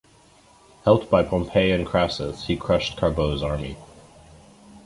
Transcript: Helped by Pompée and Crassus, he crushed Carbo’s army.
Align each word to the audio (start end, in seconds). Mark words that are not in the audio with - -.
Helped 0.83 1.11
by 1.11 1.21
Pompée 1.21 1.75
and 1.75 1.85
Crassus, 1.85 2.45
he 2.47 2.57
crushed 2.57 2.97
Carbo’s 2.97 3.43
army. 3.43 3.77